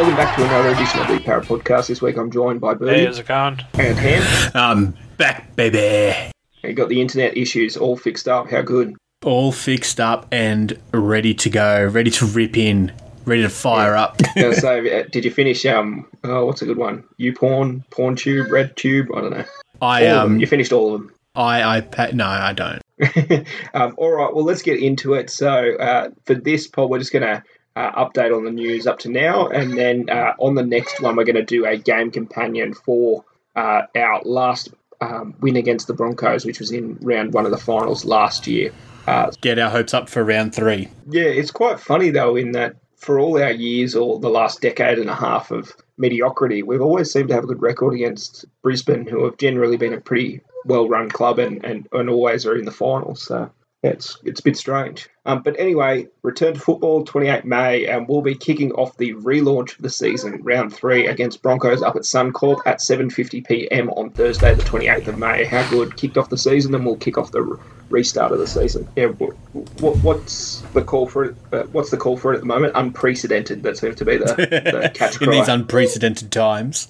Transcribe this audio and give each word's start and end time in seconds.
Welcome 0.00 0.16
back 0.16 0.34
to 0.38 0.44
another 0.46 0.70
edition 0.70 0.98
of 1.00 1.08
the 1.08 1.20
Parra 1.20 1.42
Podcast. 1.42 1.88
This 1.88 2.00
week 2.00 2.16
I'm 2.16 2.30
joined 2.30 2.58
by 2.58 2.72
Bertie 2.72 3.00
Hey, 3.00 3.04
how's 3.04 3.18
it 3.18 3.26
going? 3.26 3.60
and 3.74 3.98
Ham. 3.98 4.50
Um, 4.54 4.94
back, 5.18 5.54
baby. 5.56 6.32
You 6.64 6.72
got 6.72 6.88
the 6.88 7.02
internet 7.02 7.36
issues 7.36 7.76
all 7.76 7.98
fixed 7.98 8.26
up. 8.26 8.50
How 8.50 8.62
good? 8.62 8.96
All 9.22 9.52
fixed 9.52 10.00
up 10.00 10.26
and 10.32 10.80
ready 10.94 11.34
to 11.34 11.50
go, 11.50 11.84
ready 11.84 12.10
to 12.12 12.24
rip 12.24 12.56
in, 12.56 12.92
ready 13.26 13.42
to 13.42 13.50
fire 13.50 13.94
up. 13.94 14.16
Gonna 14.36 14.54
say, 14.54 15.00
uh, 15.00 15.04
did 15.12 15.26
you 15.26 15.30
finish? 15.30 15.66
Um, 15.66 16.06
oh, 16.24 16.46
what's 16.46 16.62
a 16.62 16.66
good 16.66 16.78
one? 16.78 17.04
You 17.18 17.34
porn, 17.34 17.84
porn 17.90 18.16
tube, 18.16 18.50
red 18.50 18.74
tube. 18.78 19.08
I 19.14 19.20
don't 19.20 19.30
know. 19.32 19.44
I 19.82 20.06
All 20.06 20.20
um, 20.20 20.40
You 20.40 20.46
finished 20.46 20.72
all 20.72 20.94
of 20.94 21.02
them. 21.02 21.12
I 21.34 21.76
I 21.76 21.80
pa- 21.82 22.08
no, 22.14 22.24
I 22.24 22.54
don't. 22.54 22.80
um, 23.74 23.94
all 23.98 24.12
right, 24.12 24.34
well, 24.34 24.46
let's 24.46 24.62
get 24.62 24.80
into 24.80 25.12
it. 25.12 25.28
So, 25.28 25.76
uh, 25.76 26.08
for 26.24 26.36
this 26.36 26.66
pod, 26.68 26.88
we're 26.88 27.00
just 27.00 27.12
going 27.12 27.22
to 27.22 27.42
uh, 27.80 28.04
update 28.04 28.36
on 28.36 28.44
the 28.44 28.50
news 28.50 28.86
up 28.86 28.98
to 29.00 29.08
now, 29.08 29.48
and 29.48 29.76
then 29.76 29.96
uh, 30.10 30.32
on 30.38 30.54
the 30.54 30.62
next 30.76 31.00
one, 31.00 31.16
we're 31.16 31.24
going 31.24 31.36
to 31.36 31.44
do 31.44 31.64
a 31.66 31.76
game 31.76 32.10
companion 32.10 32.74
for 32.74 33.24
uh, 33.56 33.82
our 33.96 34.20
last 34.24 34.68
um, 35.00 35.34
win 35.40 35.56
against 35.56 35.86
the 35.86 35.94
Broncos, 35.94 36.44
which 36.44 36.60
was 36.60 36.70
in 36.70 36.96
round 37.00 37.32
one 37.32 37.46
of 37.46 37.50
the 37.50 37.58
finals 37.58 38.04
last 38.04 38.46
year. 38.46 38.70
Uh, 39.06 39.30
Get 39.40 39.58
our 39.58 39.70
hopes 39.70 39.94
up 39.94 40.08
for 40.08 40.22
round 40.22 40.54
three. 40.54 40.88
yeah, 41.08 41.22
it's 41.40 41.50
quite 41.50 41.80
funny 41.80 42.10
though, 42.10 42.36
in 42.36 42.52
that 42.52 42.76
for 42.96 43.18
all 43.18 43.42
our 43.42 43.50
years 43.50 43.96
or 43.96 44.20
the 44.20 44.28
last 44.28 44.60
decade 44.60 44.98
and 44.98 45.08
a 45.08 45.14
half 45.14 45.50
of 45.50 45.72
mediocrity, 45.96 46.62
we've 46.62 46.82
always 46.82 47.10
seemed 47.10 47.28
to 47.28 47.34
have 47.34 47.44
a 47.44 47.46
good 47.46 47.62
record 47.62 47.94
against 47.94 48.44
Brisbane, 48.62 49.06
who 49.06 49.24
have 49.24 49.38
generally 49.38 49.78
been 49.78 49.94
a 49.94 50.00
pretty 50.00 50.42
well 50.66 50.86
run 50.86 51.08
club 51.08 51.38
and, 51.38 51.64
and, 51.64 51.88
and 51.92 52.10
always 52.10 52.44
are 52.44 52.56
in 52.56 52.66
the 52.66 52.70
finals. 52.70 53.22
So 53.22 53.50
it's 53.82 54.18
it's 54.24 54.40
a 54.40 54.42
bit 54.42 54.56
strange. 54.56 55.08
Um, 55.24 55.42
but 55.42 55.58
anyway, 55.58 56.06
return 56.22 56.54
to 56.54 56.60
football, 56.60 57.04
28 57.04 57.44
May, 57.44 57.86
and 57.86 58.06
we'll 58.08 58.20
be 58.20 58.34
kicking 58.34 58.72
off 58.72 58.96
the 58.98 59.14
relaunch 59.14 59.76
of 59.76 59.82
the 59.82 59.90
season, 59.90 60.42
round 60.42 60.74
three 60.74 61.06
against 61.06 61.42
Broncos 61.42 61.82
up 61.82 61.96
at 61.96 62.02
Suncorp 62.02 62.60
at 62.66 62.80
7:50 62.80 63.46
p.m. 63.46 63.90
on 63.90 64.10
Thursday, 64.10 64.54
the 64.54 64.62
28th 64.62 65.08
of 65.08 65.18
May. 65.18 65.44
How 65.44 65.68
good! 65.70 65.96
Kicked 65.96 66.18
off 66.18 66.28
the 66.28 66.38
season, 66.38 66.74
and 66.74 66.84
we'll 66.84 66.96
kick 66.96 67.16
off 67.16 67.32
the 67.32 67.58
restart 67.88 68.32
of 68.32 68.38
the 68.38 68.46
season. 68.46 68.86
Yeah, 68.96 69.06
what, 69.06 69.96
what's 69.98 70.60
the 70.74 70.82
call 70.82 71.06
for 71.06 71.24
it? 71.24 71.36
Uh, 71.52 71.62
what's 71.72 71.90
the 71.90 71.96
call 71.96 72.18
for 72.18 72.32
it 72.32 72.36
at 72.36 72.40
the 72.40 72.46
moment? 72.46 72.72
Unprecedented. 72.76 73.62
That 73.62 73.78
seems 73.78 73.96
to 73.96 74.04
be 74.04 74.18
the, 74.18 74.26
the 74.26 74.90
catch 74.94 75.20
In 75.22 75.30
these 75.30 75.48
unprecedented 75.48 76.30
times. 76.30 76.88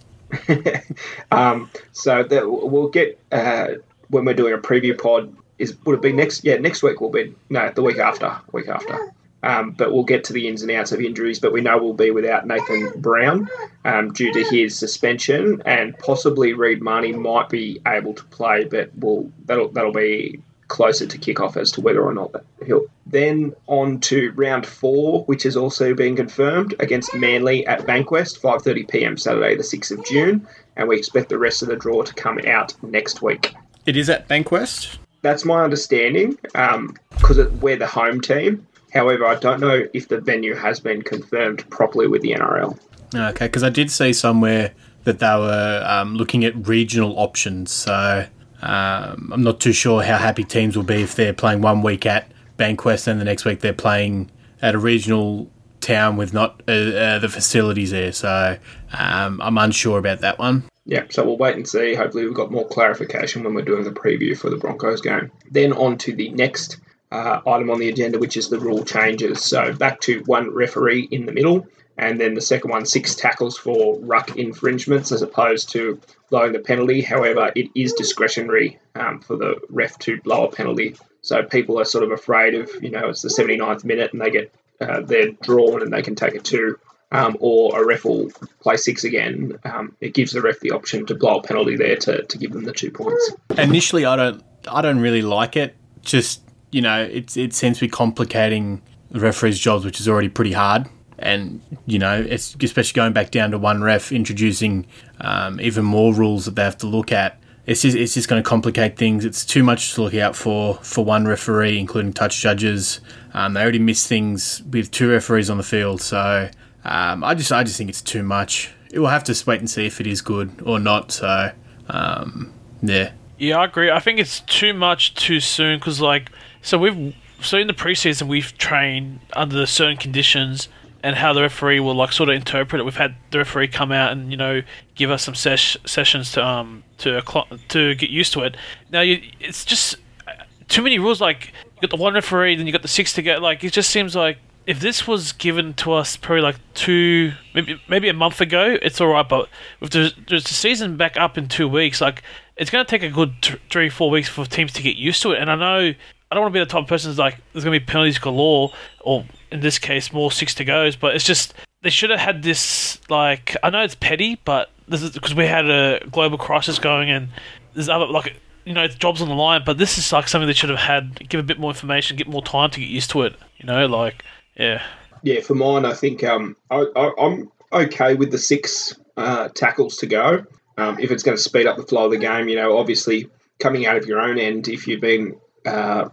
um, 1.33 1.71
so 1.93 2.23
that 2.23 2.49
we'll 2.49 2.89
get 2.89 3.19
uh, 3.31 3.69
when 4.09 4.25
we're 4.25 4.35
doing 4.35 4.55
a 4.55 4.59
preview 4.59 5.01
pod. 5.01 5.37
Is 5.61 5.77
would 5.85 5.97
it 5.97 6.03
be 6.03 6.13
next? 6.13 6.43
Yeah, 6.43 6.57
next 6.57 6.83
week 6.83 7.01
will 7.01 7.11
be 7.11 7.35
no, 7.51 7.71
the 7.71 7.83
week 7.83 7.99
after. 7.99 8.35
Week 8.53 8.69
after. 8.69 9.13
Um, 9.43 9.71
but 9.73 9.93
we'll 9.93 10.05
get 10.05 10.25
to 10.25 10.33
the 10.33 10.49
ins 10.49 10.63
and 10.63 10.71
outs 10.71 10.93
of 10.93 11.01
injuries. 11.01 11.39
But 11.39 11.53
we 11.53 11.61
know 11.61 11.77
we'll 11.77 11.93
be 11.93 12.11
without 12.11 12.47
Nathan 12.47 12.93
Brown 12.97 13.49
um, 13.85 14.13
due 14.13 14.33
to 14.33 14.43
his 14.43 14.77
suspension, 14.77 15.63
and 15.67 15.97
possibly 15.99 16.55
Reed 16.55 16.83
Mahoney 16.83 17.13
might 17.13 17.51
be 17.51 17.81
able 17.87 18.15
to 18.15 18.25
play, 18.25 18.65
but 18.65 18.91
we'll 18.97 19.31
that'll 19.45 19.69
that'll 19.69 19.93
be 19.93 20.41
closer 20.69 21.05
to 21.05 21.19
kickoff 21.19 21.57
as 21.57 21.71
to 21.73 21.83
whether 21.83 22.03
or 22.03 22.15
not 22.15 22.35
he'll. 22.65 22.87
Then 23.07 23.55
on 23.67 24.01
to 24.01 24.31
round 24.37 24.65
four, 24.65 25.25
which 25.25 25.43
has 25.43 25.57
also 25.57 25.93
been 25.93 26.17
confirmed 26.17 26.75
against 26.79 27.15
Manly 27.15 27.67
at 27.67 27.81
Bankwest, 27.81 28.41
5:30 28.41 28.89
p.m. 28.89 29.17
Saturday, 29.19 29.57
the 29.57 29.63
6th 29.63 29.91
of 29.91 30.07
June, 30.07 30.47
and 30.77 30.89
we 30.89 30.97
expect 30.97 31.29
the 31.29 31.39
rest 31.39 31.61
of 31.61 31.69
the 31.69 31.77
draw 31.77 32.03
to 32.03 32.15
come 32.15 32.39
out 32.47 32.73
next 32.83 33.21
week. 33.21 33.55
It 33.85 33.97
is 33.97 34.09
at 34.09 34.29
Bankwest. 34.29 34.97
That's 35.23 35.45
my 35.45 35.63
understanding, 35.63 36.39
because 36.53 37.47
we're 37.61 37.77
the 37.77 37.87
home 37.87 38.21
team. 38.21 38.67
However, 38.93 39.27
I 39.27 39.37
don't 39.37 39.61
know 39.61 39.85
if 39.95 40.09
the 40.09 40.21
venue 40.21 40.55
has 40.55 40.81
been 40.81 41.03
confirmed 41.03 41.69
properly 41.71 42.09
with 42.09 42.23
the 42.23 42.33
NRL. 42.33 42.79
Okay, 43.15 43.47
because 43.47 43.63
I 43.63 43.71
did 43.71 43.91
see 43.91 44.13
somewhere 44.13 44.73
that 45.05 45.19
they 45.19 45.27
were 45.27 45.85
um, 45.87 46.15
looking 46.15 46.45
at 46.45 46.67
regional 46.67 47.19
options. 47.19 47.71
So 47.71 48.27
um, 48.63 49.31
I'm 49.33 49.43
not 49.43 49.61
too 49.61 49.73
sure 49.73 50.03
how 50.03 50.19
happy 50.19 50.45
teams 50.45 50.77
will 50.77 50.85
be 50.85 51.03
if 51.03 51.15
they're 51.15 51.33
playing 51.33 51.63
one 51.63 51.83
week 51.83 52.07
at 52.07 52.31
Bankwest 52.59 53.07
and 53.07 53.21
the 53.21 53.25
next 53.25 53.45
week 53.45 53.61
they're 53.61 53.73
playing 53.73 54.31
at 54.61 54.75
a 54.75 54.79
regional 54.79 55.51
town 55.81 56.17
with 56.17 56.35
not 56.35 56.63
uh, 56.69 56.73
uh, 56.73 57.19
the 57.19 57.29
facilities 57.29 57.91
there. 57.91 58.13
So 58.13 58.59
um, 58.93 59.41
I'm 59.41 59.57
unsure 59.57 59.99
about 59.99 60.21
that 60.21 60.39
one. 60.39 60.65
Yeah, 60.91 61.05
so 61.09 61.25
we'll 61.25 61.37
wait 61.37 61.55
and 61.55 61.69
see. 61.69 61.95
Hopefully, 61.95 62.25
we've 62.25 62.35
got 62.35 62.51
more 62.51 62.67
clarification 62.67 63.45
when 63.45 63.55
we're 63.55 63.63
doing 63.63 63.85
the 63.85 63.93
preview 63.93 64.37
for 64.37 64.51
the 64.51 64.57
Broncos 64.57 65.01
game. 65.01 65.31
Then 65.49 65.73
on 65.73 65.97
to 65.99 66.13
the 66.13 66.31
next 66.31 66.79
uh, 67.13 67.41
item 67.47 67.71
on 67.71 67.79
the 67.79 67.89
agenda, 67.89 68.19
which 68.19 68.37
is 68.37 68.49
the 68.49 68.59
rule 68.59 68.85
changes. 68.85 69.45
So 69.45 69.73
back 69.73 70.01
to 70.01 70.25
one 70.27 70.53
referee 70.53 71.07
in 71.13 71.27
the 71.27 71.33
middle, 71.33 71.69
and 71.97 72.21
then 72.21 72.35
the 72.35 72.41
second 72.41 72.73
one, 72.73 72.87
six 72.87 73.15
tackles 73.15 73.57
for 73.57 74.01
ruck 74.01 74.37
infringements 74.37 75.13
as 75.13 75.23
opposed 75.23 75.69
to 75.71 76.01
blowing 76.29 76.53
the 76.53 76.59
penalty. 76.59 77.03
However, 77.03 77.53
it 77.55 77.71
is 77.77 77.93
discretionary 77.93 78.81
um, 78.97 79.21
for 79.21 79.37
the 79.37 79.61
ref 79.69 79.97
to 80.01 80.21
blow 80.23 80.47
a 80.47 80.51
penalty. 80.51 80.97
So 81.23 81.45
people 81.45 81.79
are 81.79 81.85
sort 81.85 82.03
of 82.03 82.11
afraid 82.11 82.57
of, 82.57 82.69
you 82.83 82.91
know, 82.91 83.11
it's 83.11 83.23
the 83.23 83.29
79th 83.29 83.85
minute 83.85 84.13
and 84.13 84.21
they 84.21 84.31
get 84.31 84.53
uh, 84.81 85.03
they're 85.03 85.31
drawn 85.43 85.83
and 85.83 85.93
they 85.93 86.03
can 86.03 86.17
take 86.17 86.35
a 86.35 86.41
two. 86.41 86.81
Um, 87.13 87.37
or 87.41 87.83
a 87.83 87.85
ref 87.85 88.05
will 88.05 88.31
play 88.61 88.77
six 88.77 89.03
again. 89.03 89.59
Um, 89.65 89.97
it 90.01 90.15
gives 90.15 90.31
the 90.33 90.41
ref 90.41 90.61
the 90.61 90.71
option 90.71 91.07
to 91.07 91.15
blow 91.15 91.39
a 91.39 91.43
penalty 91.43 91.77
there 91.77 91.97
to, 91.97 92.23
to 92.23 92.39
give 92.39 92.53
them 92.53 92.65
the 92.65 92.73
two 92.73 92.93
points. 92.93 93.33
Initially, 93.59 94.05
I 94.05 94.15
don't, 94.15 94.45
I 94.69 94.81
don't 94.81 95.01
really 95.01 95.23
like 95.23 95.57
it. 95.57 95.75
Just 96.03 96.43
you 96.71 96.81
know, 96.81 97.03
it's 97.03 97.37
it 97.37 97.53
seems 97.53 97.79
to 97.79 97.87
be 97.87 97.89
complicating 97.89 98.83
the 99.11 99.21
referee's 99.21 99.59
jobs, 99.59 99.85
which 99.85 100.01
is 100.01 100.09
already 100.09 100.29
pretty 100.29 100.53
hard. 100.53 100.89
And 101.19 101.61
you 101.87 101.99
know, 101.99 102.21
it's 102.21 102.57
especially 102.63 102.97
going 102.97 103.13
back 103.13 103.31
down 103.31 103.51
to 103.51 103.59
one 103.59 103.83
ref, 103.83 104.13
introducing 104.13 104.87
um, 105.21 105.61
even 105.61 105.85
more 105.85 106.15
rules 106.15 106.45
that 106.47 106.55
they 106.55 106.63
have 106.63 106.79
to 106.79 106.87
look 106.87 107.13
at. 107.13 107.39
It's 107.67 107.83
just 107.83 107.97
it's 107.97 108.15
just 108.15 108.29
going 108.29 108.43
to 108.43 108.49
complicate 108.49 108.97
things. 108.97 109.25
It's 109.25 109.45
too 109.45 109.63
much 109.63 109.95
to 109.95 110.03
look 110.03 110.15
out 110.15 110.35
for 110.35 110.77
for 110.77 111.05
one 111.05 111.27
referee, 111.27 111.79
including 111.79 112.13
touch 112.13 112.41
judges. 112.41 113.01
Um, 113.35 113.55
they 113.55 113.63
already 113.63 113.79
miss 113.79 114.07
things 114.07 114.63
with 114.63 114.91
two 114.91 115.11
referees 115.11 115.51
on 115.51 115.57
the 115.57 115.63
field, 115.63 116.01
so 116.01 116.49
um, 116.85 117.25
I 117.25 117.35
just 117.35 117.53
I 117.53 117.65
just 117.65 117.77
think 117.77 117.91
it's 117.91 118.03
too 118.03 118.23
much. 118.23 118.73
We'll 118.93 119.07
have 119.07 119.25
to 119.25 119.45
wait 119.47 119.61
and 119.61 119.71
see 119.71 119.87
if 119.87 120.01
it 120.01 120.07
is 120.07 120.21
good 120.21 120.63
or 120.65 120.79
not. 120.79 121.13
So 121.13 121.53
um, 121.89 122.53
yeah. 122.83 123.13
Yeah, 123.39 123.59
I 123.59 123.65
agree. 123.65 123.91
I 123.91 124.01
think 124.01 124.19
it's 124.19 124.41
too 124.41 124.75
much 124.75 125.15
too 125.15 125.41
soon 125.41 125.79
because, 125.79 126.01
like, 126.01 126.31
so 126.63 126.79
we've 126.79 127.15
so 127.41 127.57
in 127.57 127.67
the 127.67 127.75
preseason 127.75 128.29
we've 128.29 128.57
trained 128.59 129.21
under 129.33 129.65
certain 129.65 129.97
conditions 129.97 130.69
and 131.03 131.17
how 131.17 131.33
the 131.33 131.41
referee 131.41 131.81
will 131.81 131.95
like 131.95 132.13
sort 132.13 132.29
of 132.29 132.35
interpret 132.35 132.81
it. 132.81 132.85
We've 132.85 132.97
had 132.97 133.15
the 133.31 133.39
referee 133.39 133.69
come 133.69 133.93
out 133.93 134.13
and 134.13 134.31
you 134.31 134.37
know 134.37 134.63
give 134.95 135.11
us 135.11 135.23
some 135.23 135.35
sessions 135.35 136.33
to 136.33 136.45
um 136.45 136.85
to 136.99 137.23
to 137.69 137.95
get 137.95 138.11
used 138.11 138.35
to 138.35 138.43
it. 138.43 138.57
Now 138.91 139.01
you, 139.01 139.23
it's 139.41 139.65
just 139.65 139.97
uh, 140.29 140.33
too 140.69 140.83
many 140.83 140.99
rules. 140.99 141.21
Like 141.21 141.53
you 141.77 141.81
got 141.81 141.97
the 141.97 142.03
one 142.03 142.13
referee, 142.13 142.57
then 142.57 142.67
you 142.67 142.73
got 142.73 142.83
the 142.83 142.89
six 142.89 143.15
to 143.15 143.23
get. 143.23 143.41
Like 143.41 143.65
it 143.65 143.73
just 143.73 143.89
seems 143.89 144.15
like 144.15 144.37
if 144.67 144.81
this 144.81 145.07
was 145.07 145.33
given 145.33 145.75
to 145.75 145.93
us 145.93 146.17
probably 146.17 146.43
like 146.43 146.57
two 146.75 147.33
maybe 147.55 147.81
maybe 147.89 148.09
a 148.09 148.15
month 148.15 148.41
ago, 148.41 148.77
it's 148.83 149.01
all 149.01 149.09
right. 149.09 149.29
But 149.29 149.49
with 149.81 149.91
the, 149.93 150.13
there's 150.29 150.45
the 150.45 150.55
season 150.55 150.97
back 150.97 151.17
up 151.17 151.39
in 151.39 151.49
two 151.49 151.69
weeks, 151.69 152.01
like 152.01 152.23
it's 152.57 152.71
going 152.71 152.85
to 152.85 152.89
take 152.89 153.03
a 153.03 153.09
good 153.09 153.35
t- 153.41 153.57
three 153.71 153.89
four 153.89 154.11
weeks 154.11 154.29
for 154.29 154.45
teams 154.45 154.73
to 154.75 154.83
get 154.83 154.97
used 154.97 155.23
to 155.23 155.33
it. 155.33 155.41
And 155.41 155.51
I 155.51 155.57
know 155.57 155.95
I 156.31 156.35
don't 156.35 156.43
want 156.43 156.53
to 156.53 156.59
be 156.59 156.65
the 156.65 156.71
type 156.71 156.83
of 156.83 156.89
person 156.89 157.11
who's 157.11 157.19
like 157.19 157.39
there's 157.53 157.65
going 157.65 157.75
to 157.75 157.81
be 157.81 157.87
penalties 157.87 158.19
galore, 158.19 158.73
or 159.01 159.25
in 159.51 159.61
this 159.61 159.79
case 159.79 160.13
more 160.13 160.31
six 160.31 160.55
to 160.57 160.65
goes. 160.65 160.95
But 160.95 161.15
it's 161.15 161.25
just 161.25 161.55
they 161.83 161.91
should 161.91 162.11
have 162.11 162.21
had 162.21 162.43
this 162.43 163.01
like 163.09 163.57
I 163.63 163.71
know 163.71 163.83
it's 163.83 163.97
petty, 163.97 164.39
but 164.45 164.71
this 164.87 165.03
is 165.03 165.11
because 165.11 165.35
we 165.35 165.47
had 165.47 165.69
a 165.69 166.07
global 166.11 166.39
crisis 166.39 166.79
going 166.79 167.11
and 167.11 167.29
there's 167.75 167.89
other 167.89 168.07
like 168.07 168.37
you 168.65 168.75
know 168.75 168.87
jobs 168.87 169.23
on 169.23 169.29
the 169.29 169.35
line. 169.35 169.63
But 169.65 169.79
this 169.79 169.99
is 169.99 170.13
like 170.13 170.29
something 170.29 170.47
they 170.47 170.53
should 170.53 170.71
have 170.71 170.79
had 170.79 171.29
give 171.29 171.41
a 171.41 171.45
bit 171.45 171.59
more 171.59 171.71
information, 171.71 172.17
get 172.17 172.29
more 172.29 172.43
time 172.43 172.71
to 172.71 172.81
get 172.81 172.89
used 172.89 173.11
to 173.11 173.23
it. 173.23 173.35
You 173.59 173.67
know, 173.67 173.87
like 173.87 174.25
yeah. 174.61 174.83
Yeah, 175.23 175.41
for 175.41 175.55
mine, 175.55 175.85
I 175.85 175.95
think 175.95 176.23
um, 176.25 176.57
I, 176.71 176.87
I'm 177.19 177.51
okay 177.73 178.15
with 178.15 178.31
the 178.31 178.39
six 178.39 178.95
uh, 179.17 179.49
tackles 179.49 179.97
to 179.99 180.07
go. 180.07 180.45
Um, 180.79 180.99
if 180.99 181.11
it's 181.11 181.23
going 181.23 181.37
to 181.37 181.43
speed 181.43 181.67
up 181.67 181.77
the 181.77 181.83
flow 181.83 182.07
of 182.07 182.11
the 182.11 182.19
game, 182.19 182.49
you 182.49 182.57
know, 182.57 182.79
obviously 182.79 183.29
coming 183.59 183.87
out 183.87 183.97
of 183.97 184.07
your 184.07 184.21
own 184.21 184.39
end, 184.39 184.69
if 184.69 184.87
you've 184.87 185.01
been 185.01 185.37
uh, 185.67 186.09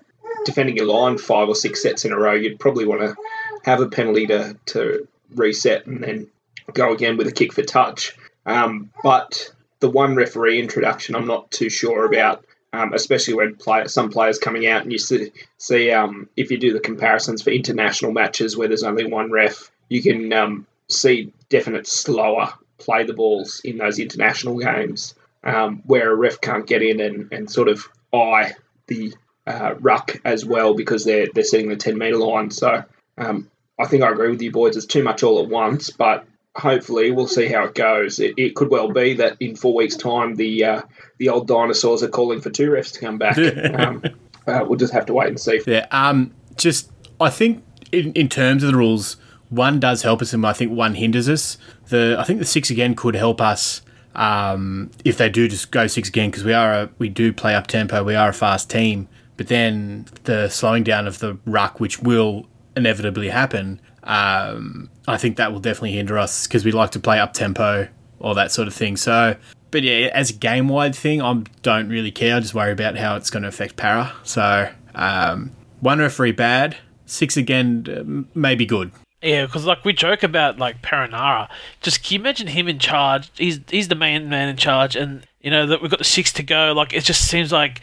defending 0.46 0.76
your 0.76 0.88
line 0.88 1.18
five 1.18 1.48
or 1.48 1.56
six 1.56 1.82
sets 1.82 2.06
in 2.06 2.12
a 2.12 2.18
row, 2.18 2.34
you'd 2.34 2.60
probably 2.60 2.86
want 2.86 3.02
to 3.02 3.16
have 3.64 3.82
a 3.82 3.88
penalty 3.88 4.26
to, 4.28 4.58
to 4.66 5.08
reset 5.36 5.86
and 5.86 6.04
then 6.04 6.28
go 6.74 6.94
again 6.94 7.18
with 7.18 7.28
a 7.28 7.32
kick 7.32 7.54
for 7.54 7.64
touch. 7.64 8.16
Um, 8.46 8.92
but 9.04 9.54
the 9.80 9.90
one 9.90 10.16
referee 10.16 10.60
introduction, 10.60 11.16
I'm 11.16 11.28
not 11.28 11.52
too 11.52 11.70
sure 11.70 12.06
about. 12.06 12.46
Um, 12.74 12.94
especially 12.94 13.34
when 13.34 13.56
play, 13.56 13.88
some 13.88 14.10
players 14.10 14.38
coming 14.38 14.68
out 14.68 14.84
and 14.84 14.92
you 14.92 14.98
see, 14.98 15.32
see 15.58 15.90
um, 15.92 16.28
if 16.36 16.52
you 16.52 16.58
do 16.58 16.74
the 16.74 16.82
comparisons 16.82 17.42
for 17.42 17.50
international 17.50 18.12
matches 18.12 18.58
where 18.58 18.68
there's 18.68 18.84
only 18.84 19.06
one 19.06 19.32
ref, 19.32 19.72
you 19.88 20.04
can 20.04 20.34
um, 20.34 20.68
see 20.90 21.32
definite 21.50 21.88
slower 21.88 22.54
play 22.78 23.04
the 23.04 23.14
balls 23.14 23.62
in 23.64 23.78
those 23.78 24.00
international 24.00 24.58
games 24.58 25.16
um, 25.44 25.82
where 25.86 26.12
a 26.12 26.16
ref 26.16 26.42
can't 26.42 26.68
get 26.68 26.84
in 26.84 27.00
and, 27.00 27.32
and 27.32 27.50
sort 27.50 27.70
of 27.70 27.88
eye 28.14 28.54
the 28.88 29.14
uh, 29.46 29.76
ruck 29.80 30.20
as 30.26 30.46
well 30.46 30.74
because 30.74 31.06
they're 31.06 31.28
they're 31.34 31.44
setting 31.44 31.70
the 31.70 31.76
10 31.76 31.98
metre 31.98 32.18
line. 32.18 32.52
So 32.52 32.84
um, 33.18 33.50
I 33.80 33.86
think 33.86 34.04
I 34.04 34.12
agree 34.12 34.30
with 34.30 34.42
you 34.42 34.52
boys. 34.52 34.76
It's 34.76 34.86
too 34.86 35.04
much 35.04 35.24
all 35.24 35.42
at 35.42 35.50
once, 35.50 35.90
but 35.90 36.26
hopefully 36.58 37.12
we'll 37.12 37.28
see 37.28 37.48
how 37.48 37.64
it 37.66 37.76
goes. 37.76 38.20
It, 38.20 38.34
it 38.38 38.56
could 38.56 38.70
well 38.70 38.92
be 38.92 39.14
that 39.14 39.38
in 39.40 39.56
four 39.56 39.74
weeks' 39.74 39.96
time 39.96 40.36
the 40.36 40.64
uh, 40.64 40.82
the 41.18 41.30
old 41.30 41.48
dinosaurs 41.48 42.04
are 42.04 42.10
calling 42.10 42.42
for 42.42 42.50
two 42.50 42.70
refs 42.70 42.92
to 42.94 43.00
come 43.00 43.18
back. 43.18 43.38
um, 43.80 44.04
uh, 44.48 44.66
we'll 44.68 44.78
just 44.78 44.94
have 44.94 45.06
to 45.06 45.14
wait 45.14 45.30
and 45.30 45.40
see. 45.40 45.62
Yeah. 45.66 45.86
Um. 45.92 46.34
Just 46.56 46.92
I 47.22 47.30
think 47.30 47.64
in, 47.92 48.12
in 48.14 48.30
terms 48.30 48.64
of 48.64 48.72
the 48.72 48.78
rules, 48.78 49.18
one 49.50 49.80
does 49.80 50.02
help 50.02 50.22
us, 50.22 50.34
and 50.34 50.46
I 50.46 50.54
think 50.54 50.72
one 50.72 50.96
hinders 50.96 51.30
us. 51.30 51.58
The 51.90 52.18
I 52.20 52.24
think 52.24 52.40
the 52.40 52.46
six 52.46 52.70
again 52.70 52.96
could 52.96 53.16
help 53.16 53.40
us. 53.40 53.82
Um, 54.16 54.90
if 55.06 55.18
they 55.18 55.30
do 55.30 55.48
just 55.48 55.70
go 55.70 55.86
six 55.86 56.10
again, 56.10 56.32
because 56.32 56.44
we 56.44 56.54
are 56.54 56.74
a, 56.74 56.90
we 56.98 57.08
do 57.08 57.32
play 57.32 57.54
up 57.54 57.68
tempo, 57.68 58.04
we 58.04 58.16
are 58.16 58.30
a 58.30 58.34
fast 58.34 58.70
team. 58.70 59.08
But 59.38 59.48
then 59.48 60.08
the 60.24 60.50
slowing 60.50 60.84
down 60.84 61.06
of 61.08 61.20
the 61.20 61.38
ruck, 61.46 61.80
which 61.80 62.00
will 62.00 62.48
inevitably 62.76 63.30
happen, 63.30 63.80
um, 64.04 64.90
I 65.08 65.18
think 65.18 65.38
that 65.38 65.52
will 65.52 65.60
definitely 65.60 65.94
hinder 65.94 66.18
us 66.18 66.48
because 66.48 66.64
we 66.64 66.72
like 66.72 66.92
to 66.92 67.00
play 67.00 67.20
up 67.20 67.34
tempo 67.34 67.88
or 68.20 68.36
that 68.36 68.52
sort 68.52 68.68
of 68.68 68.74
thing. 68.74 68.98
So, 68.98 69.36
but 69.72 69.84
yeah, 69.84 70.10
as 70.14 70.30
a 70.30 70.34
game 70.34 70.68
wide 70.68 70.96
thing, 70.96 71.22
I 71.22 71.44
don't 71.62 71.90
really 71.90 72.12
care. 72.12 72.36
I 72.36 72.40
just 72.40 72.54
worry 72.54 72.72
about 72.72 72.98
how 72.98 73.16
it's 73.16 73.30
going 73.30 73.44
to 73.44 73.50
affect 73.50 73.76
Parra. 73.76 74.14
So, 74.24 74.72
um, 74.96 75.52
one 75.82 76.00
referee 76.00 76.32
bad, 76.32 76.78
six 77.06 77.38
again 77.38 78.26
uh, 78.26 78.38
maybe 78.38 78.66
good. 78.66 78.92
Yeah, 79.22 79.46
because 79.46 79.66
like 79.66 79.84
we 79.84 79.94
joke 79.94 80.24
about 80.24 80.60
like 80.60 80.82
Perenara. 80.82 81.50
Just 81.82 82.04
can 82.04 82.16
you 82.16 82.20
imagine 82.20 82.48
him 82.48 82.68
in 82.68 82.80
charge? 82.80 83.32
He's 83.36 83.60
he's 83.70 83.88
the 83.88 83.96
main 83.96 84.30
man 84.30 84.50
in 84.50 84.58
charge, 84.58 84.96
and 84.96 85.26
you 85.42 85.50
know 85.50 85.66
that 85.66 85.82
we've 85.82 85.90
got 85.90 86.00
the 86.00 86.06
six 86.06 86.32
to 86.34 86.44
go. 86.44 86.74
Like 86.74 86.94
it 86.94 87.04
just 87.04 87.28
seems 87.28 87.52
like 87.52 87.82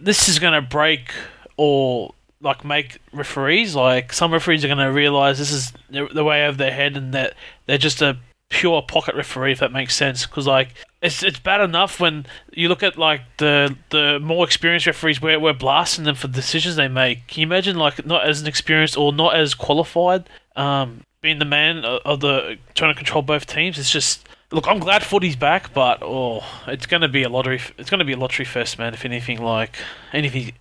this 0.00 0.28
is 0.28 0.38
going 0.38 0.54
to 0.54 0.60
break 0.60 1.12
or 1.56 2.12
like 2.46 2.64
make 2.64 2.98
referees. 3.12 3.74
Like 3.74 4.12
some 4.12 4.32
referees 4.32 4.64
are 4.64 4.68
going 4.68 4.78
to 4.78 4.92
realize 4.92 5.38
this 5.38 5.52
is 5.52 5.72
the 5.90 6.24
way 6.24 6.46
of 6.46 6.56
their 6.56 6.72
head, 6.72 6.96
and 6.96 7.12
that 7.12 7.34
they're 7.66 7.76
just 7.76 8.00
a 8.00 8.16
pure 8.48 8.80
pocket 8.80 9.14
referee, 9.14 9.52
if 9.52 9.58
that 9.58 9.72
makes 9.72 9.94
sense. 9.94 10.24
Because 10.26 10.46
like 10.46 10.74
it's 11.02 11.22
it's 11.22 11.38
bad 11.38 11.60
enough 11.60 12.00
when 12.00 12.26
you 12.52 12.68
look 12.68 12.82
at 12.82 12.96
like 12.96 13.22
the 13.38 13.76
the 13.90 14.18
more 14.20 14.44
experienced 14.44 14.86
referees, 14.86 15.20
we're 15.20 15.38
we're 15.38 15.52
blasting 15.52 16.04
them 16.04 16.14
for 16.14 16.28
decisions 16.28 16.76
they 16.76 16.88
make. 16.88 17.26
Can 17.26 17.40
you 17.42 17.46
imagine 17.46 17.76
like 17.76 18.04
not 18.06 18.26
as 18.26 18.40
an 18.40 18.46
experienced 18.46 18.96
or 18.96 19.12
not 19.12 19.36
as 19.36 19.54
qualified, 19.54 20.28
um, 20.54 21.02
being 21.20 21.38
the 21.38 21.44
man 21.44 21.84
of 21.84 22.20
the 22.20 22.56
trying 22.74 22.92
to 22.92 22.96
control 22.96 23.22
both 23.22 23.46
teams? 23.46 23.78
It's 23.78 23.90
just 23.90 24.26
look. 24.52 24.66
I'm 24.66 24.78
glad 24.78 25.02
footy's 25.02 25.36
back, 25.36 25.74
but 25.74 25.98
oh, 26.02 26.44
it's 26.66 26.86
going 26.86 27.02
to 27.02 27.08
be 27.08 27.22
a 27.22 27.28
lottery. 27.28 27.60
It's 27.78 27.90
going 27.90 27.98
to 27.98 28.04
be 28.04 28.12
a 28.12 28.18
lottery 28.18 28.44
fest, 28.44 28.78
man. 28.78 28.94
If 28.94 29.04
anything, 29.04 29.42
like 29.42 29.76
anything, 30.12 30.52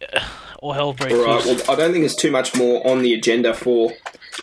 breaks 0.94 1.14
All 1.14 1.26
right. 1.26 1.46
Well, 1.46 1.62
I 1.70 1.76
don't 1.76 1.92
think 1.92 2.04
there's 2.04 2.16
too 2.16 2.32
much 2.32 2.56
more 2.56 2.86
on 2.88 3.02
the 3.02 3.14
agenda 3.14 3.54
for 3.54 3.94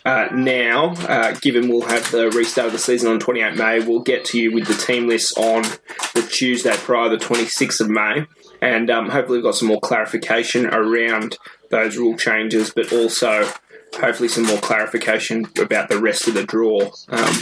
uh, 0.05 0.27
now. 0.33 0.93
Uh, 0.93 1.33
given 1.33 1.69
we'll 1.69 1.87
have 1.87 2.09
the 2.11 2.29
restart 2.31 2.67
of 2.67 2.73
the 2.73 2.79
season 2.79 3.11
on 3.11 3.19
28 3.19 3.55
May, 3.55 3.79
we'll 3.79 3.99
get 3.99 4.25
to 4.25 4.39
you 4.39 4.53
with 4.53 4.67
the 4.67 4.73
team 4.73 5.07
list 5.07 5.37
on 5.37 5.63
the 6.13 6.27
Tuesday 6.31 6.75
prior, 6.77 7.09
the 7.09 7.17
26th 7.17 7.81
of 7.81 7.89
May, 7.89 8.25
and 8.61 8.89
um, 8.89 9.09
hopefully 9.09 9.37
we've 9.37 9.43
got 9.43 9.55
some 9.55 9.67
more 9.67 9.79
clarification 9.81 10.65
around 10.67 11.37
those 11.69 11.97
rule 11.97 12.15
changes, 12.15 12.71
but 12.71 12.91
also 12.93 13.49
hopefully 13.99 14.29
some 14.29 14.45
more 14.45 14.59
clarification 14.59 15.45
about 15.59 15.89
the 15.89 15.99
rest 15.99 16.27
of 16.27 16.33
the 16.33 16.43
draw. 16.43 16.91
Um, 17.09 17.35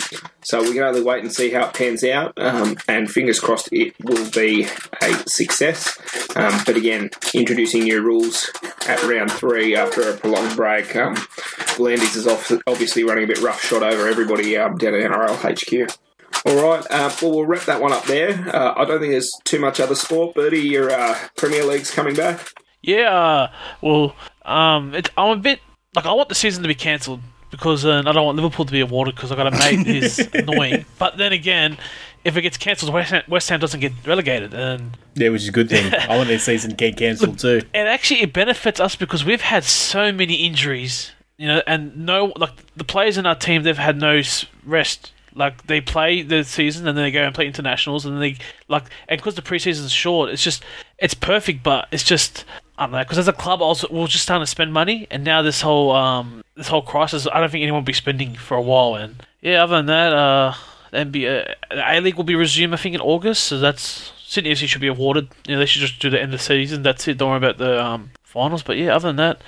so 0.43 0.61
we 0.61 0.73
can 0.73 0.83
only 0.83 1.01
wait 1.01 1.23
and 1.23 1.31
see 1.31 1.51
how 1.51 1.67
it 1.67 1.73
pans 1.73 2.03
out, 2.03 2.33
um, 2.37 2.77
and 2.87 3.09
fingers 3.09 3.39
crossed 3.39 3.69
it 3.71 3.93
will 4.03 4.29
be 4.31 4.67
a 5.01 5.13
success. 5.27 5.97
Um, 6.35 6.61
but 6.65 6.75
again, 6.75 7.09
introducing 7.33 7.83
new 7.83 8.01
rules 8.01 8.49
at 8.87 9.03
round 9.03 9.31
three 9.31 9.75
after 9.75 10.09
a 10.09 10.17
prolonged 10.17 10.55
break. 10.55 10.95
Um, 10.95 11.15
V'landys 11.15 12.15
is 12.15 12.27
off, 12.27 12.51
obviously 12.67 13.03
running 13.03 13.25
a 13.25 13.27
bit 13.27 13.41
roughshod 13.41 13.83
over 13.83 14.07
everybody 14.07 14.57
um, 14.57 14.77
down 14.77 14.95
at 14.95 15.11
NRL 15.11 15.37
HQ. 15.37 15.97
All 16.45 16.55
right, 16.55 16.85
uh, 16.89 17.11
well, 17.21 17.31
we'll 17.31 17.45
wrap 17.45 17.65
that 17.65 17.81
one 17.81 17.93
up 17.93 18.05
there. 18.05 18.31
Uh, 18.53 18.73
I 18.75 18.85
don't 18.85 18.99
think 18.99 19.11
there's 19.11 19.31
too 19.43 19.59
much 19.59 19.79
other 19.79 19.95
sport. 19.95 20.33
Bertie, 20.33 20.59
your 20.61 20.89
uh, 20.89 21.15
Premier 21.35 21.63
League's 21.63 21.91
coming 21.91 22.15
back. 22.15 22.51
Yeah, 22.81 23.51
well, 23.81 24.15
um, 24.43 24.95
I'm 25.17 25.37
a 25.37 25.41
bit 25.41 25.59
like 25.95 26.05
I 26.05 26.13
want 26.13 26.29
the 26.29 26.35
season 26.35 26.63
to 26.63 26.67
be 26.67 26.75
cancelled 26.75 27.21
because 27.49 27.85
uh, 27.85 28.01
I 28.05 28.11
don't 28.13 28.25
want 28.25 28.37
Liverpool 28.37 28.65
to 28.65 28.71
be 28.71 28.79
awarded 28.79 29.15
because 29.15 29.31
I 29.31 29.35
got 29.35 29.47
a 29.47 29.51
mate 29.51 29.85
who's 29.85 30.19
annoying. 30.33 30.85
But 30.97 31.17
then 31.17 31.33
again, 31.33 31.77
if 32.23 32.37
it 32.37 32.43
gets 32.43 32.57
cancelled, 32.57 32.93
West 32.93 33.11
Ham, 33.11 33.23
West 33.27 33.49
Ham 33.49 33.59
doesn't 33.59 33.79
get 33.81 33.91
relegated, 34.05 34.53
and 34.53 34.97
Yeah, 35.15 35.29
which 35.29 35.41
is 35.43 35.47
a 35.49 35.51
good 35.51 35.69
thing. 35.69 35.93
I 36.09 36.15
want 36.15 36.29
this 36.29 36.43
season 36.43 36.71
to 36.71 36.75
get 36.77 36.95
cancelled 36.97 37.39
too. 37.39 37.61
and 37.73 37.87
actually 37.89 38.21
it 38.21 38.31
benefits 38.31 38.79
us 38.79 38.95
because 38.95 39.25
we've 39.25 39.41
had 39.41 39.63
so 39.65 40.11
many 40.11 40.35
injuries, 40.35 41.11
you 41.37 41.47
know, 41.47 41.61
and 41.67 42.05
no 42.05 42.31
like 42.37 42.51
the 42.75 42.83
players 42.85 43.17
in 43.17 43.25
our 43.25 43.35
team 43.35 43.63
they've 43.63 43.77
had 43.77 43.97
no 43.97 44.21
rest. 44.65 45.11
Like 45.33 45.67
they 45.67 45.79
play 45.79 46.21
the 46.23 46.43
season 46.43 46.85
and 46.87 46.97
then 46.97 47.05
they 47.05 47.11
go 47.11 47.23
and 47.23 47.33
play 47.33 47.47
internationals 47.47 48.05
and 48.05 48.15
then 48.15 48.21
they 48.21 48.37
like 48.67 48.83
and 49.07 49.17
because 49.17 49.35
the 49.35 49.41
preseason 49.41 49.85
is 49.85 49.91
short, 49.91 50.29
it's 50.29 50.43
just 50.43 50.63
it's 51.01 51.15
perfect, 51.15 51.63
but 51.63 51.87
it's 51.91 52.03
just 52.03 52.45
I 52.77 52.85
don't 52.85 52.93
know 52.93 52.99
because 52.99 53.17
as 53.17 53.27
a 53.27 53.33
club 53.33 53.61
also 53.61 53.87
we're 53.91 54.07
just 54.07 54.23
starting 54.23 54.43
to 54.43 54.49
spend 54.49 54.73
money 54.73 55.07
and 55.11 55.23
now 55.23 55.41
this 55.41 55.61
whole 55.61 55.91
um 55.91 56.43
this 56.55 56.67
whole 56.67 56.81
crisis 56.81 57.27
I 57.31 57.39
don't 57.39 57.51
think 57.51 57.61
anyone 57.61 57.81
will 57.81 57.85
be 57.85 57.93
spending 57.93 58.35
for 58.35 58.55
a 58.55 58.61
while 58.61 58.95
and 58.95 59.23
yeah 59.41 59.63
other 59.63 59.75
than 59.75 59.85
that 59.87 60.13
uh 60.13 60.53
NBA 60.91 61.53
A 61.71 62.01
League 62.01 62.15
will 62.15 62.23
be 62.23 62.33
resumed 62.33 62.73
I 62.73 62.77
think 62.77 62.95
in 62.95 63.01
August 63.01 63.43
so 63.43 63.59
that's 63.59 64.11
Sydney 64.25 64.51
FC 64.51 64.67
should 64.67 64.81
be 64.81 64.87
awarded 64.87 65.29
you 65.45 65.53
know 65.53 65.59
they 65.59 65.67
should 65.67 65.81
just 65.81 65.99
do 65.99 66.09
the 66.09 66.19
end 66.19 66.33
of 66.33 66.39
the 66.39 66.43
season 66.43 66.81
that's 66.81 67.07
it 67.07 67.19
don't 67.19 67.29
worry 67.29 67.37
about 67.37 67.59
the 67.59 67.83
um 67.83 68.09
finals 68.23 68.63
but 68.63 68.77
yeah 68.77 68.95
other 68.95 69.09
than 69.09 69.17
that 69.17 69.41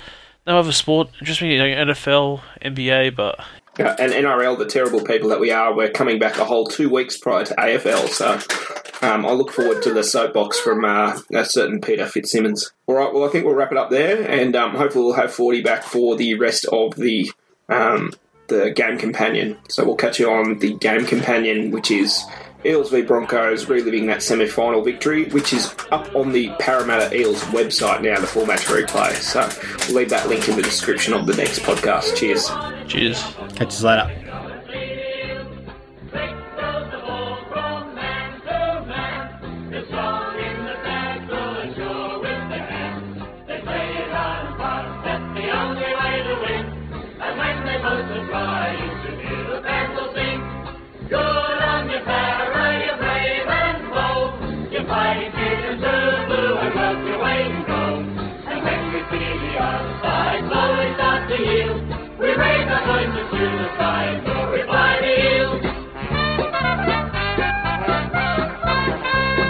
no 0.46 0.58
other 0.58 0.70
sport 0.70 1.08
just 1.22 1.42
me 1.42 1.54
you 1.54 1.58
know, 1.58 1.92
NFL 1.92 2.40
NBA 2.62 3.16
but 3.16 3.40
Uh, 3.76 3.96
and 3.98 4.12
NRL, 4.12 4.56
the 4.56 4.66
terrible 4.66 5.02
people 5.02 5.28
that 5.30 5.40
we 5.40 5.50
are, 5.50 5.74
we're 5.74 5.90
coming 5.90 6.20
back 6.20 6.38
a 6.38 6.44
whole 6.44 6.64
two 6.64 6.88
weeks 6.88 7.18
prior 7.18 7.44
to 7.44 7.54
AFL. 7.56 8.06
So 8.06 8.38
um, 9.04 9.26
I 9.26 9.32
look 9.32 9.52
forward 9.52 9.82
to 9.82 9.92
the 9.92 10.02
soapbox 10.02 10.58
from 10.58 10.84
uh, 10.84 11.18
a 11.32 11.44
certain 11.44 11.80
Peter 11.80 12.04
FitzSimons. 12.04 12.72
All 12.86 12.94
right, 12.94 13.12
well, 13.12 13.24
I 13.24 13.28
think 13.28 13.44
we'll 13.44 13.54
wrap 13.54 13.72
it 13.72 13.78
up 13.78 13.90
there, 13.90 14.28
and 14.28 14.56
um, 14.56 14.74
hopefully 14.74 15.04
we'll 15.04 15.14
have 15.14 15.32
40 15.32 15.62
back 15.62 15.84
for 15.84 16.16
the 16.16 16.34
rest 16.34 16.64
of 16.66 16.96
the 16.96 17.30
um, 17.68 18.12
the 18.48 18.70
game 18.70 18.98
companion. 18.98 19.56
So 19.68 19.84
we'll 19.84 19.96
catch 19.96 20.18
you 20.18 20.30
on 20.30 20.58
the 20.58 20.74
game 20.74 21.06
companion, 21.06 21.70
which 21.70 21.90
is 21.90 22.24
Eels 22.64 22.90
v 22.90 23.02
Broncos 23.02 23.68
reliving 23.68 24.06
that 24.06 24.22
semi 24.22 24.46
final 24.46 24.82
victory, 24.82 25.28
which 25.30 25.52
is 25.52 25.74
up 25.90 26.14
on 26.14 26.32
the 26.32 26.50
Parramatta 26.58 27.14
Eels 27.16 27.42
website 27.44 28.02
now, 28.02 28.18
the 28.18 28.26
full 28.26 28.46
match 28.46 28.64
replay. 28.64 29.14
So 29.14 29.48
we'll 29.86 29.98
leave 29.98 30.10
that 30.10 30.28
link 30.28 30.48
in 30.48 30.56
the 30.56 30.62
description 30.62 31.14
of 31.14 31.26
the 31.26 31.34
next 31.34 31.60
podcast. 31.60 32.16
Cheers. 32.16 32.50
cheers. 32.88 33.22
Catch 33.54 33.80
you 33.80 33.86
later. 33.86 34.53